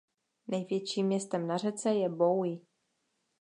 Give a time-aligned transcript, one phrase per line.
[0.47, 2.57] Největším městem na řece je Bowie.